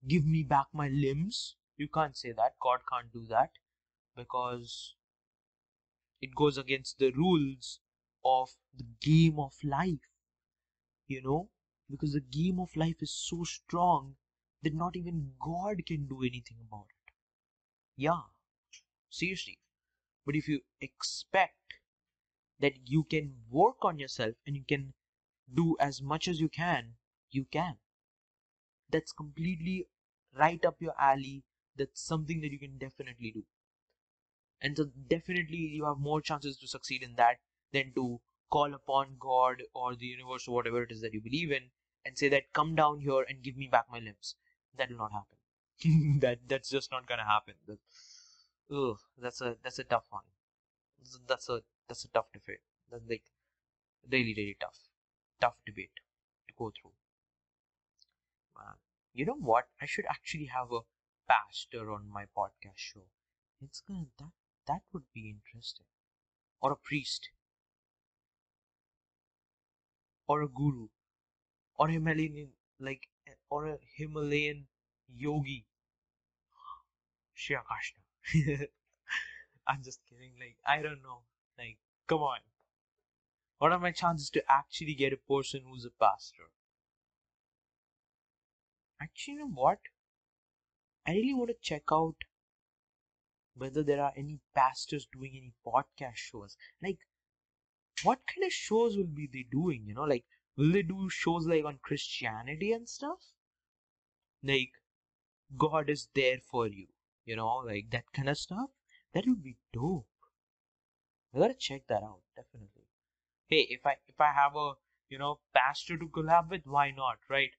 [0.08, 1.56] Give me back my limbs.
[1.78, 2.56] You can't say that.
[2.62, 3.52] God can't do that
[4.15, 4.95] because
[6.21, 7.80] it goes against the rules
[8.26, 10.10] of the game of life.
[11.08, 11.50] You know,
[11.89, 14.15] because the game of life is so strong
[14.63, 16.96] that not even God can do anything about it.
[17.97, 18.21] Yeah,
[19.10, 19.60] seriously.
[20.25, 21.75] But if you expect
[22.60, 24.93] that you can work on yourself and you can
[25.53, 26.97] do as much as you can,
[27.31, 27.79] you can.
[28.89, 29.88] That's completely
[30.33, 31.45] right up your alley.
[31.77, 33.45] That's something that you can definitely do.
[34.62, 37.39] And so, definitely, you have more chances to succeed in that
[37.71, 41.51] than to call upon God or the universe or whatever it is that you believe
[41.51, 41.71] in
[42.05, 44.36] and say that come down here and give me back my limbs.
[44.75, 45.37] That will not happen.
[46.21, 47.55] that that's just not gonna happen.
[48.71, 50.23] Ugh, that's a that's a tough one.
[51.27, 52.61] That's a that's a tough debate.
[52.91, 53.23] That's like
[54.11, 54.79] really really tough,
[55.41, 55.99] tough debate
[56.47, 56.93] to go through.
[58.57, 58.75] Man,
[59.13, 59.69] you know what?
[59.81, 60.81] I should actually have a
[61.29, 63.07] pastor on my podcast show.
[63.61, 64.33] It's gonna that
[64.67, 65.85] that would be interesting,
[66.61, 67.29] or a priest,
[70.27, 70.89] or a guru,
[71.77, 74.67] or a Himalayan like eh, or a Himalayan
[75.15, 75.65] yogi.
[77.34, 78.67] Shri Krishna.
[79.67, 80.34] I'm just kidding.
[80.39, 81.22] Like, I don't know.
[81.58, 82.39] Like, come on.
[83.60, 86.52] What are my chances to actually get a person who's a pastor?
[89.02, 89.80] Actually, you know what?
[91.06, 92.15] I really want to check out
[93.56, 96.58] whether there are any pastors doing any podcast shows.
[96.82, 97.00] Like,
[98.04, 99.86] what kind of shows will be they doing?
[99.86, 103.20] You know, like, will they do shows like on Christianity and stuff?
[104.43, 104.72] Like,
[105.55, 106.88] God is there for you,
[107.25, 108.69] you know, like that kind of stuff.
[109.13, 110.07] That would be dope.
[111.33, 112.88] I gotta check that out, definitely.
[113.47, 114.73] Hey, if I if I have a
[115.10, 117.51] you know pastor to collab with, why not, right?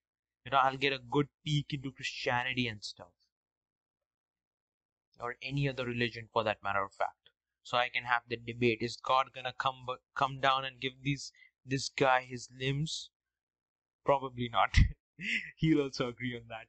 [0.44, 3.12] You know, I'll get a good peek into Christianity and stuff.
[5.20, 7.30] Or any other religion for that matter of fact.
[7.62, 8.82] So I can have the debate.
[8.82, 11.32] Is God gonna come come down and give these
[11.64, 13.10] this guy his limbs?
[14.04, 14.76] Probably not.
[15.56, 16.66] He'll also agree on that.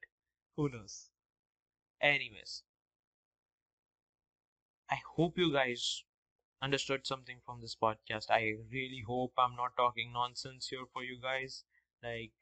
[0.55, 1.09] Who knows?
[2.01, 2.63] Anyways,
[4.89, 6.03] I hope you guys
[6.62, 8.29] understood something from this podcast.
[8.29, 11.65] I really hope I'm not talking nonsense here for you guys.
[12.03, 12.33] Like,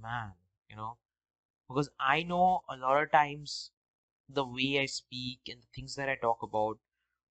[0.00, 0.34] man,
[0.68, 0.98] you know,
[1.68, 3.72] because I know a lot of times
[4.28, 6.78] the way I speak and the things that I talk about,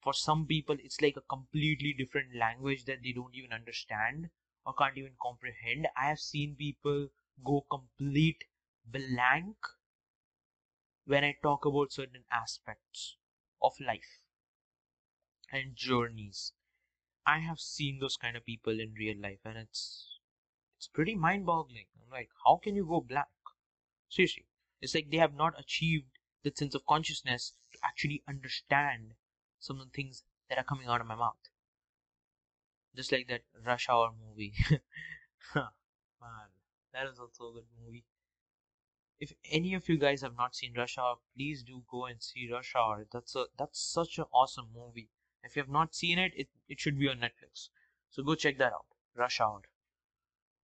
[0.02, 4.30] for some people, it's like a completely different language that they don't even understand
[4.66, 5.88] or can't even comprehend.
[5.98, 7.10] I have seen people
[7.44, 8.46] go complete
[8.86, 9.58] blank
[11.06, 13.18] when I talk about certain aspects
[13.62, 14.22] of life
[15.52, 16.52] and journeys.
[17.26, 20.20] I have seen those kind of people in real life and it's
[20.78, 21.86] it's pretty mind-boggling.
[22.02, 23.30] I'm like, how can you go black?
[24.10, 24.46] Seriously.
[24.82, 29.14] It's like they have not achieved that sense of consciousness to actually understand
[29.60, 31.38] some of the things that are coming out of my mouth.
[32.96, 34.54] Just like that Rush Hour movie.
[35.56, 36.50] Man,
[36.94, 38.04] that is also a good movie.
[39.24, 42.50] If any of you guys have not seen Rush Hour, please do go and see
[42.52, 43.08] Rush Hour.
[43.10, 45.08] That's a that's such an awesome movie.
[45.44, 47.70] If you have not seen it, it, it should be on Netflix.
[48.10, 48.86] So go check that out.
[49.16, 49.62] Rush Hour.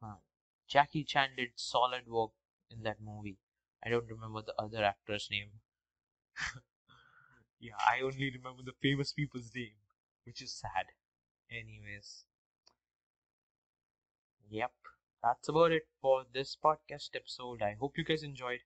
[0.03, 0.15] Uh,
[0.67, 2.31] Jackie Chan did solid work
[2.69, 3.37] in that movie.
[3.81, 5.61] I don't remember the other actor's name.
[7.61, 9.79] yeah, I only remember the famous people's name,
[10.25, 10.87] which is sad.
[11.49, 12.25] Anyways.
[14.49, 14.73] Yep,
[15.23, 17.61] that's about it for this podcast episode.
[17.61, 18.61] I hope you guys enjoyed.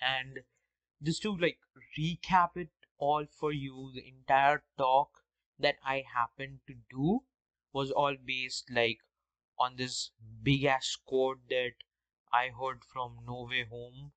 [0.00, 0.40] And
[1.02, 1.58] just to like
[1.98, 3.90] recap it all for you.
[3.94, 5.10] The entire talk
[5.58, 7.20] that I happened to do
[7.72, 8.98] was all based like
[9.58, 10.10] on this
[10.42, 11.74] big ass quote that
[12.32, 14.12] I heard from No Way Home,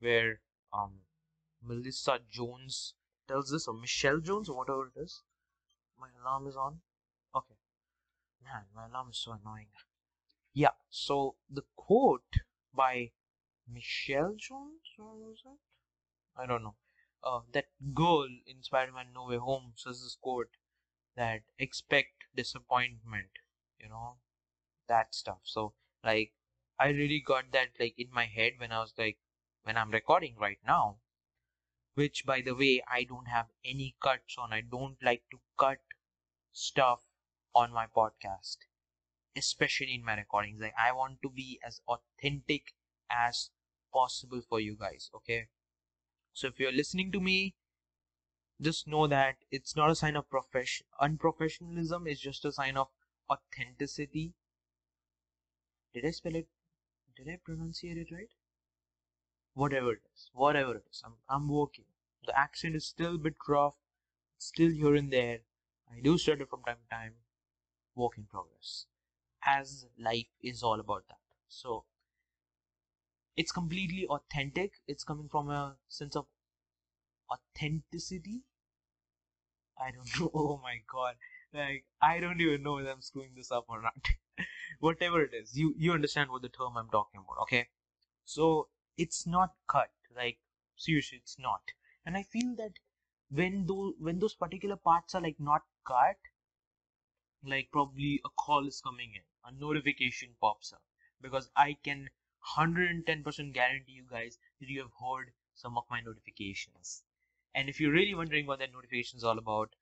[0.00, 0.40] where
[0.72, 1.00] um
[1.62, 2.94] Melissa Jones
[3.28, 5.22] tells this, or Michelle Jones, or whatever it is.
[5.98, 6.80] My alarm is on.
[7.34, 7.56] Okay.
[8.42, 9.68] Man, my alarm is so annoying.
[10.52, 12.34] Yeah, so the quote
[12.74, 13.12] by
[13.66, 15.58] Michelle Jones, or was that?
[16.40, 16.76] I don't know.
[17.22, 20.56] Uh, that girl in Spider-Man No Way Home says this quote
[21.16, 23.30] that expect disappointment,
[23.78, 24.16] you know,
[24.88, 25.40] that stuff.
[25.44, 25.74] So,
[26.04, 26.32] like,
[26.78, 29.18] I really got that, like, in my head when I was, like,
[29.64, 30.98] when I'm recording right now,
[31.94, 34.52] which, by the way, I don't have any cuts on.
[34.52, 35.80] I don't like to cut
[36.52, 37.02] stuff
[37.54, 38.58] on my podcast,
[39.36, 40.60] especially in my recordings.
[40.60, 42.74] Like, I want to be as authentic
[43.10, 43.50] as
[43.92, 45.48] possible for you guys, okay?
[46.32, 47.54] So if you're listening to me,
[48.60, 52.88] just know that it's not a sign of profession unprofessionalism, it's just a sign of
[53.30, 54.34] authenticity.
[55.94, 56.46] Did I spell it?
[57.16, 58.28] Did I pronunciate it right?
[59.54, 61.86] Whatever it is, whatever it is, I'm, I'm working.
[62.24, 63.74] The accent is still a bit rough,
[64.38, 65.40] still here and there.
[65.90, 67.14] I do stutter from time to time.
[67.96, 68.86] Work in progress.
[69.44, 71.18] As life is all about that.
[71.48, 71.84] So
[73.36, 74.74] it's completely authentic.
[74.86, 76.26] It's coming from a sense of
[77.30, 78.42] authenticity.
[79.78, 80.30] I don't know.
[80.34, 81.16] Oh my god.
[81.52, 84.08] Like I don't even know if I'm screwing this up or not.
[84.80, 87.68] Whatever it is, you you understand what the term I'm talking about, okay?
[88.24, 89.90] So it's not cut.
[90.16, 90.38] Like
[90.76, 91.62] seriously, it's not.
[92.06, 92.78] And I feel that
[93.30, 96.18] when those when those particular parts are like not cut,
[97.44, 99.22] like probably a call is coming in,
[99.58, 100.82] notification pops up
[101.20, 102.10] because I can
[102.56, 107.02] 110% guarantee you guys that you have heard some of my notifications.
[107.54, 109.74] And if you're really wondering what that notification is all about,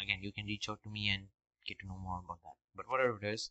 [0.00, 1.28] again, you can reach out to me and
[1.66, 2.56] get to know more about that.
[2.74, 3.50] But whatever it is,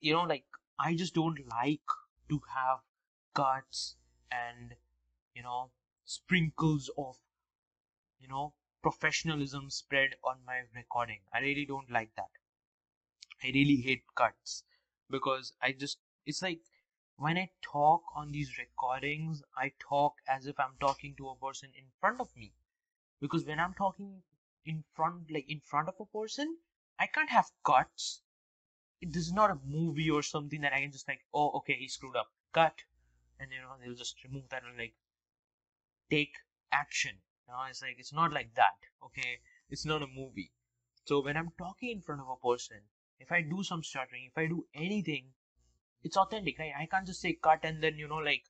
[0.00, 0.44] you know, like,
[0.78, 1.80] I just don't like
[2.28, 2.78] to have
[3.34, 3.96] cuts
[4.30, 4.74] and,
[5.34, 5.70] you know,
[6.04, 7.16] sprinkles of,
[8.20, 11.20] you know, professionalism spread on my recording.
[11.32, 12.30] I really don't like that.
[13.42, 14.64] I really hate cuts
[15.10, 16.60] because I just, it's like,
[17.16, 21.70] when I talk on these recordings, I talk as if I'm talking to a person
[21.76, 22.52] in front of me.
[23.20, 24.22] Because when I'm talking
[24.64, 26.58] in front, like in front of a person,
[26.98, 28.22] I can't have cuts.
[29.02, 31.88] This is not a movie or something that I can just like, oh, okay, he
[31.88, 32.84] screwed up, cut,
[33.40, 34.94] and you know they'll just remove that and like
[36.10, 36.34] take
[36.72, 37.12] action.
[37.46, 38.78] You know, it's like it's not like that.
[39.04, 40.52] Okay, it's not a movie.
[41.04, 42.78] So when I'm talking in front of a person,
[43.20, 45.26] if I do some stuttering, if I do anything,
[46.02, 46.72] it's authentic, right?
[46.78, 48.44] I can't just say cut and then, you know, like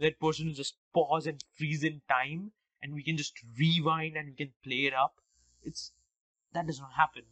[0.00, 2.52] that person just pause and freeze in time
[2.82, 5.14] and we can just rewind and we can play it up.
[5.62, 5.92] It's
[6.52, 7.24] that does not happen.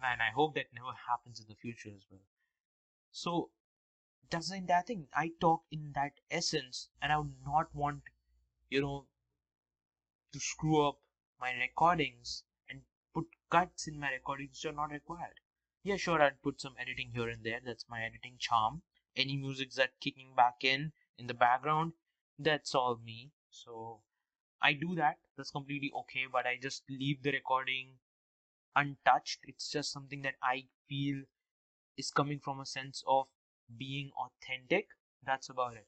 [0.00, 2.20] Man, I hope that never happens in the future as well.
[3.12, 3.50] So
[4.30, 8.02] doesn't that thing I talk in that essence and I would not want,
[8.68, 9.06] you know,
[10.32, 11.00] to screw up
[11.40, 15.40] my recordings and put cuts in my recordings which are not required.
[15.82, 17.60] Yeah, sure, I'd put some editing here and there.
[17.62, 18.82] That's my editing charm.
[19.14, 21.92] Any music that kicking back in in the background,
[22.38, 23.32] that's all me.
[23.50, 24.00] So
[24.62, 25.18] I do that.
[25.36, 27.98] That's completely okay, but I just leave the recording
[28.76, 29.40] untouched.
[29.44, 31.24] It's just something that I feel
[31.96, 33.28] is coming from a sense of
[33.78, 34.88] being authentic.
[35.24, 35.86] That's about it.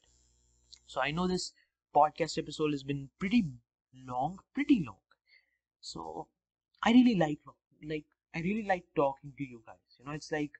[0.87, 1.53] So I know this
[1.95, 3.45] podcast episode has been pretty
[3.95, 4.99] long, pretty long.
[5.81, 6.27] So
[6.83, 7.39] I really like
[7.83, 9.82] like I really like talking to you guys.
[9.99, 10.51] You know, it's like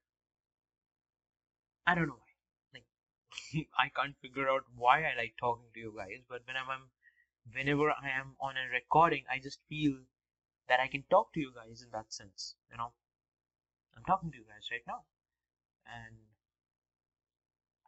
[1.87, 2.33] I don't know why.
[2.73, 6.89] Like I can't figure out why I like talking to you guys, but whenever I'm
[7.53, 9.95] whenever I am on a recording, I just feel
[10.67, 12.55] that I can talk to you guys in that sense.
[12.71, 12.93] You know,
[13.97, 15.03] I'm talking to you guys right now,
[15.85, 16.15] and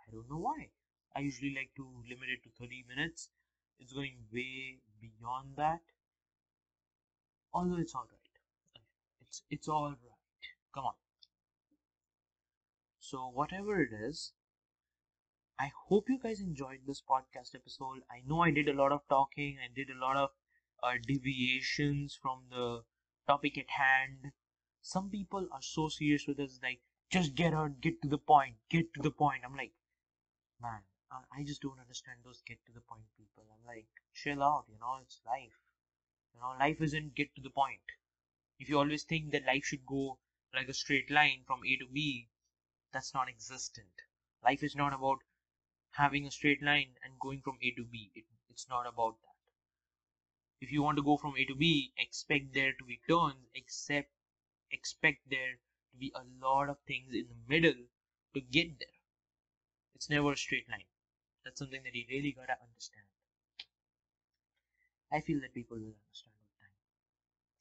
[0.08, 0.70] I don't know why.
[1.16, 3.30] I usually like to limit it to 30 minutes.
[3.80, 5.82] It's going way beyond that.
[7.54, 8.30] Although it's alright.
[9.22, 9.98] It's it's all right.
[10.74, 10.94] Come on.
[13.08, 14.34] So whatever it is,
[15.60, 18.04] I hope you guys enjoyed this podcast episode.
[18.10, 19.60] I know I did a lot of talking.
[19.60, 20.32] I did a lot of
[20.82, 22.84] uh, deviations from the
[23.28, 24.32] topic at hand.
[24.82, 26.82] Some people are so serious with this, like
[27.12, 29.44] just get on, get to the point, get to the point.
[29.46, 29.74] I'm like,
[30.62, 30.82] man,
[31.12, 33.44] I just don't understand those get to the point people.
[33.52, 35.60] I'm like, chill out, you know, it's life.
[36.34, 37.82] You know, life isn't get to the point
[38.60, 40.20] if you always think that life should go
[40.54, 42.30] like a straight line from A to B,
[42.96, 43.92] that's non existent.
[44.44, 45.20] Life is not about
[45.92, 48.12] having a straight line and going from A to B.
[48.16, 49.36] It, it's not about that.
[50.62, 54.12] If you want to go from A to B, expect there to be turns, except
[54.72, 55.60] expect there
[55.92, 57.88] to be a lot of things in the middle
[58.34, 58.90] to get there.
[59.96, 60.86] It's never a straight line.
[61.44, 63.08] That's something that you really gotta understand.
[65.12, 66.76] I feel that people will understand with time.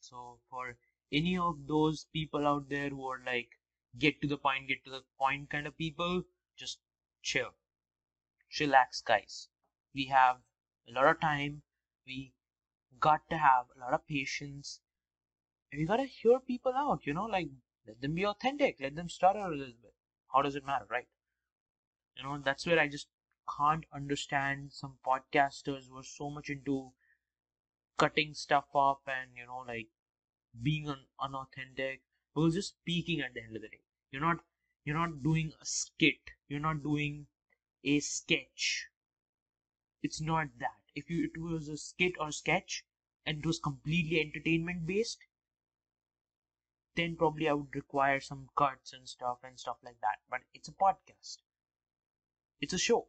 [0.00, 0.78] So for
[1.12, 3.50] any of those people out there who are like
[3.98, 6.24] get to the point, get to the point kind of people,
[6.56, 6.78] just
[7.22, 7.54] chill.
[8.50, 9.48] Chillax guys.
[9.94, 10.38] We have
[10.88, 11.62] a lot of time.
[12.06, 12.34] We
[13.00, 14.80] got to have a lot of patience.
[15.72, 17.50] And we gotta hear people out, you know, like
[17.86, 19.94] let them be authentic, let them stutter a little bit.
[20.32, 21.08] How does it matter, right?
[22.16, 23.08] You know, that's where I just
[23.58, 26.92] can't understand some podcasters who are so much into
[27.98, 29.88] cutting stuff up and you know like
[30.62, 32.02] being un- unauthentic
[32.34, 33.83] because just speaking at the end of the day
[34.14, 34.36] you're not
[34.84, 36.30] you're not doing a skit.
[36.46, 37.26] You're not doing
[37.82, 38.86] a sketch.
[40.04, 40.78] It's not that.
[40.94, 42.84] If you it was a skit or sketch
[43.26, 45.18] and it was completely entertainment based
[46.94, 50.22] then probably i would require some cuts and stuff and stuff like that.
[50.30, 51.38] But it's a podcast.
[52.60, 53.08] It's a show.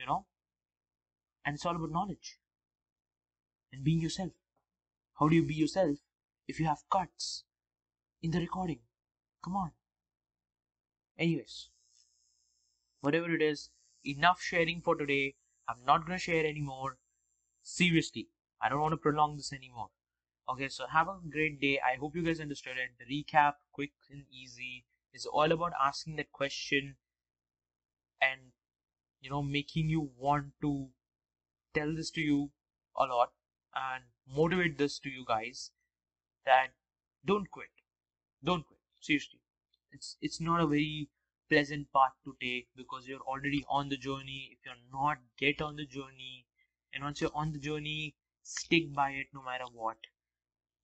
[0.00, 0.26] You know?
[1.44, 2.40] And it's all about knowledge.
[3.72, 4.32] And being yourself.
[5.20, 5.98] How do you be yourself
[6.48, 7.44] if you have cuts
[8.20, 8.80] in the recording?
[9.42, 9.72] Come on.
[11.18, 11.70] Anyways,
[13.00, 13.70] whatever it is,
[14.04, 15.34] enough sharing for today.
[15.68, 16.98] I'm not gonna share anymore.
[17.62, 18.28] Seriously,
[18.60, 19.90] I don't want to prolong this anymore.
[20.48, 21.78] Okay, so have a great day.
[21.78, 22.92] I hope you guys understood it.
[22.98, 26.96] The recap, quick and easy, is all about asking that question
[28.20, 28.52] and
[29.20, 30.88] you know making you want to
[31.74, 32.50] tell this to you
[32.96, 33.32] a lot
[33.74, 35.70] and motivate this to you guys
[36.44, 36.68] that
[37.24, 37.68] don't quit.
[38.42, 38.77] Don't quit.
[39.00, 39.40] Seriously.
[39.92, 41.08] It's it's not a very
[41.48, 44.50] pleasant path to take because you're already on the journey.
[44.52, 46.46] If you're not, get on the journey.
[46.92, 49.96] And once you're on the journey, stick by it no matter what.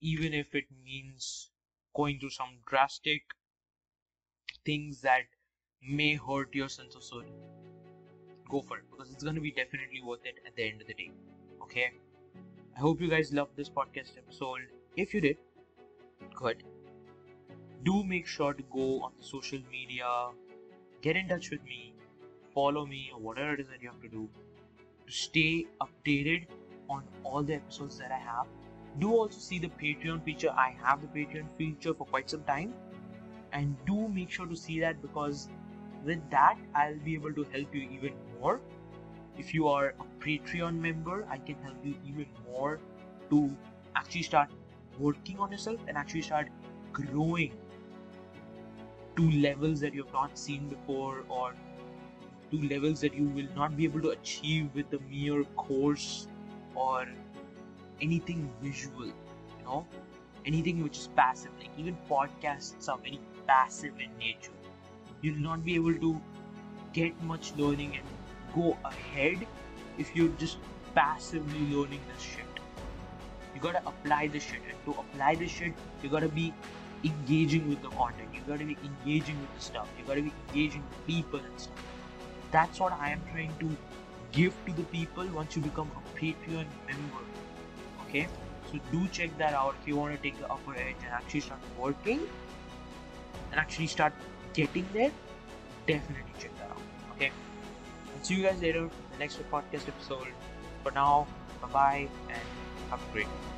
[0.01, 1.51] Even if it means
[1.95, 3.23] going through some drastic
[4.65, 5.25] things that
[5.83, 7.25] may hurt your sense of soul.
[8.51, 10.87] Go for it because it's going to be definitely worth it at the end of
[10.87, 11.11] the day.
[11.63, 11.93] Okay?
[12.77, 14.61] I hope you guys loved this podcast episode.
[14.97, 15.37] If you did,
[16.35, 16.65] good.
[17.85, 20.07] Do make sure to go on the social media,
[21.03, 21.95] get in touch with me,
[22.55, 24.29] follow me, or whatever it is that you have to do
[25.07, 26.47] to stay updated
[26.89, 28.47] on all the episodes that I have.
[28.99, 30.51] Do also see the Patreon feature.
[30.51, 32.73] I have the Patreon feature for quite some time,
[33.53, 35.49] and do make sure to see that because
[36.05, 38.61] with that, I'll be able to help you even more
[39.39, 42.79] if you are a Patreon member, I can help you even more
[43.31, 43.51] to
[43.97, 44.49] actually start
[44.99, 46.49] working on yourself and actually start
[46.93, 47.53] growing
[49.17, 51.55] to levels that you've not seen before or
[52.51, 56.29] to levels that you will not be able to achieve with a mere course
[56.75, 57.07] or
[58.01, 59.87] anything visual, you know,
[60.47, 61.51] anything which is passive.
[61.59, 64.53] Like even podcasts are very passive in nature.
[65.23, 66.21] You'll not be able to
[66.93, 68.05] get much learning and
[68.55, 69.47] go ahead
[69.99, 70.59] if you're just
[70.95, 72.45] passively learning this shit.
[73.55, 76.53] You gotta apply this shit, and to apply this shit, you gotta be
[77.05, 78.29] engaging with the content.
[78.35, 79.89] You gotta be engaging with the stuff.
[79.99, 81.85] You gotta be engaging with people and stuff.
[82.51, 83.77] That's what I am trying to
[84.33, 87.25] give to the people once you become a Patreon member.
[88.09, 88.29] Okay,
[88.71, 91.41] so do check that out if you want to take the upper edge and actually
[91.41, 92.21] start working
[93.51, 94.13] and actually start
[94.53, 95.11] getting there.
[95.87, 96.83] Definitely check that out.
[97.15, 97.31] Okay
[98.25, 100.29] see you guys later in the next podcast episode.
[100.83, 101.27] For now,
[101.61, 102.43] bye bye and
[102.91, 103.54] have a great day.